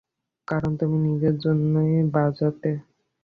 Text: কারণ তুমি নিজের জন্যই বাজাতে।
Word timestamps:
কারণ 0.47 0.71
তুমি 0.77 0.97
নিজের 1.07 1.35
জন্যই 1.37 1.93
বাজাতে। 2.13 2.71